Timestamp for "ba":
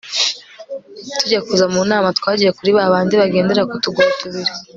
2.77-2.91